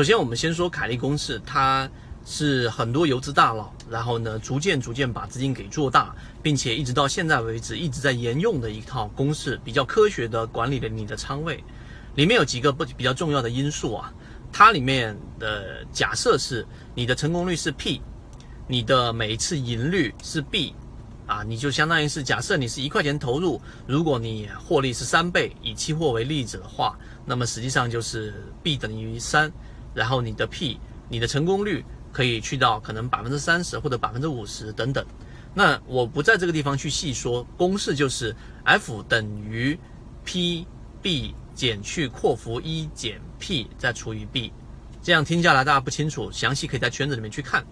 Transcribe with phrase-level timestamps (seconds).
[0.00, 1.86] 首先，我们先说凯利公式，它
[2.24, 11.62] 是很多游资大佬，然后呢，逐渐逐渐把资金给做大，并且一直到现在为止一直在沿用的一套公式，比较科学的管理了你的仓位。
[12.14, 14.10] 里面有几个不比较重要的因素啊，
[14.50, 18.00] 它里面的假设是你的成功率是 P，
[18.66, 20.74] 你的每一次盈率是 B。
[21.26, 29.52] 啊，你就相当于是假设你是一块钱投入，如果你获利是三倍，以期货为例子的话，那么实际上就是 B 等于三，
[29.94, 30.78] 然后你的 P，
[31.08, 35.04] 你的成功率可以去到可能百分之三十或者百分之五十等等。
[35.52, 38.34] 那我不在这个地方去细说，公式就是
[38.64, 39.78] F 等于
[40.24, 44.52] PB 减去括弧一减 P 再除以 B，
[45.02, 47.64] 这样听下来大家不清楚，详细可以在圈子里面去看。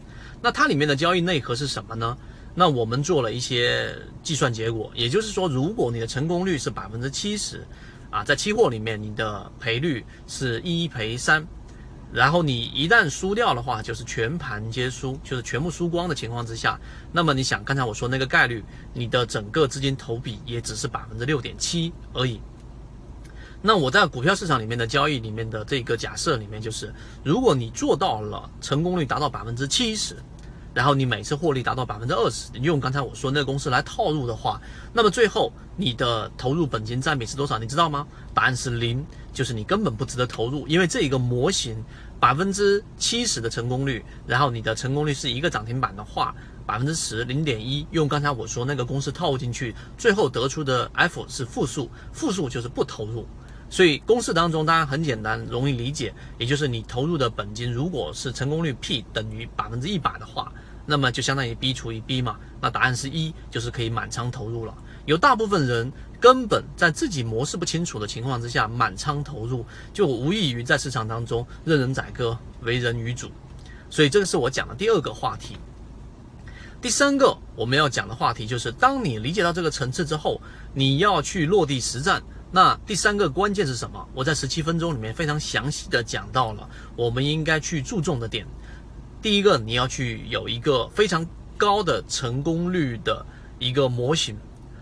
[0.42, 2.16] 那它里面的交易内核是什么呢？
[2.54, 7.64] 那我们做了一些计算结果，也就是说，如果你的成功率是百分之七十，
[8.10, 11.46] 啊，在期货里面你的赔率是一赔三，
[12.12, 16.80] 然后你一旦输掉的话，就是全盘皆输，就是全部输光的情况之下，
[17.12, 22.40] 那么你想刚才我说那个概率，你的整个资金投比也只是百分之六点七而已。
[23.60, 30.16] 那我在股票市场里面的交易里面的这个假设里面，就是如果你做到了成功率达到百分之七十。
[30.79, 34.60] 然后你每次获利达到百分之二十，你用刚才我说那个公式来套入的话，
[34.93, 37.59] 那么最后你的投入本金占比是多少？
[37.59, 38.07] 你知道吗？
[38.32, 41.76] 答案是零，就是你根本不值得投入，因为这一个模型
[42.21, 46.32] 百分之七十的成功率，然后你的成功率是一个涨停板的话，
[46.65, 53.26] 百分之十零点一，用刚才我说那个公式套进去，最后得出的 F 是负数，负数就是不投入。
[53.71, 60.51] 所以公式当中当然很简单，容易理解，也就是你投入的本金如果是成功率 P 等于百分之一百的话，
[60.90, 64.75] 那么就相当于 B 除以 B 嘛，那答案是一，就是可以满仓投入了。
[65.04, 73.31] 有大部分人根本在自己模式不清楚的情况之下满仓投入，就无异于在市场当中任人宰割，为人鱼主。
[73.91, 75.59] 所以这个是我讲的第二个话题。
[76.81, 80.41] 第三个我们要讲的话题就是，当你理解到这个层次之后，
[80.72, 82.22] 你要去落地实战。
[82.50, 84.09] 那第三个关键是什么？
[84.15, 86.66] 我在十七分钟里面非常详细的讲到了，
[86.97, 88.47] 我们应该去注重的点。
[89.21, 93.25] 第一个，你要去有一个非常高的成功率的
[93.59, 94.37] 一个模型。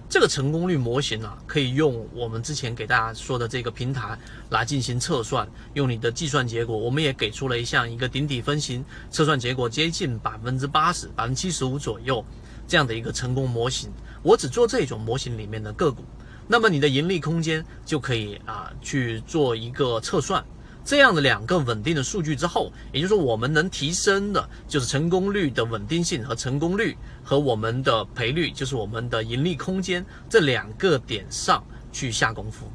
[0.09, 4.17] 这个成功率模型啊，可以用我们之前给大家说的这个平台
[4.51, 5.49] 来进行测算。
[5.73, 12.25] 用你的计算结果，我们也给出了一项一个顶底分型，测算结果接近百分之八十、百分之七十五左右
[12.69, 13.91] 这样的一个成功模型。
[14.23, 16.05] 我只做这种模型里面的个股。
[16.47, 20.45] 那么你的盈利空间就可以啊去做一个测算，
[20.87, 32.71] 这样的两个稳定的数据之后，也就是说我们能提升的就是成功率的稳定性和成功率和我们的赔率，就是我们的盈利空间这两个点上去下功夫。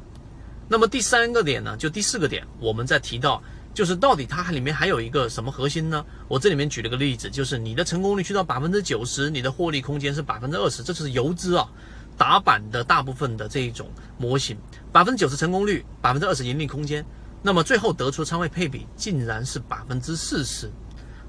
[0.68, 6.04] 那么第三个点呢，就第四个点，我们在提到就是到底它里面还有一个什么核心呢？
[6.28, 11.66] 我这里面举了个例子，就是你的成功率去到百分之九十，你的获利空间是百分之二十，这是游资啊。
[12.18, 14.54] 打板的大部分的这一种模型，
[14.92, 17.02] 百分之九十成功率，百分之二十盈利空间，
[17.42, 20.70] 那么最后得出仓位配比竟然是百分之四十。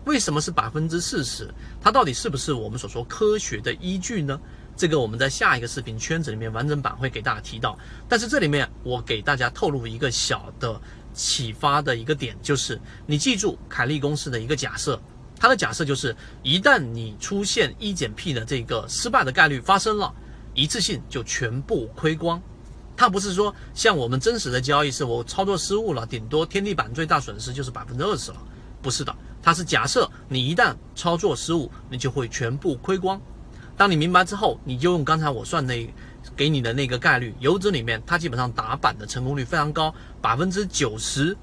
[0.06, 1.52] 为什么是百分之四十？
[1.82, 4.40] 它到底是不是我们所说科学的依据呢？
[4.76, 7.78] 这个我们在下一个视频圈子里面完整版会给大家提到。
[8.08, 10.80] 但是这里面我给大家透露一个小的
[11.14, 15.02] 启发的一个点，就是你记住凯利公式的一个假设，
[15.40, 20.14] 它的假设就是一旦你出现一减 P 的这个失败的概率发生了。
[20.56, 22.40] 一次性就全部亏光，
[23.04, 28.38] 它不是说像我们真实的交易是我操作失误了，顶多天地板最大损失就是百分之二十了，
[28.82, 33.20] 不是的，它是假设你一旦操作失误，你就会全部亏光。
[33.76, 35.94] 当你明白之后，你就用刚才我算那
[36.34, 41.36] 给你的那个概率，游资里面它基本上打板的成功率非常高，百分之九十，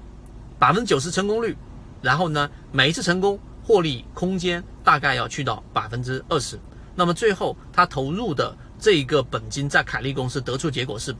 [0.57, 1.55] 百分之九十成功率，
[2.01, 6.59] 然后呢，每一次成功获利空间大概要去到百分之二十，
[6.95, 8.57] 那么最后它投入的。
[8.83, 11.15] 这一个本金在凯利公司得出结果是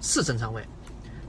[0.00, 0.62] 四成仓位，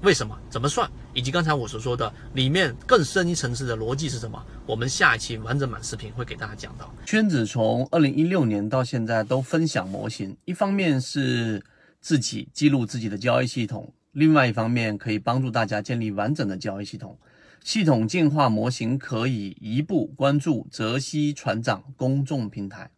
[0.01, 0.37] 为什么？
[0.49, 0.89] 怎么算？
[1.13, 4.43] 以及刚才我所说的里面更深一层次的逻辑是什么？
[4.65, 6.93] 我们下一期完整版视频会给大家讲到。
[7.05, 11.63] 圈子从二零一六年到现在都分享模型，一方面是
[11.99, 17.17] 自己记录自己的交易系统，另外一方面可以帮助大家建立完整的交易系统。
[17.63, 22.89] 系统进化模型可以一步关注泽西船长公众平台。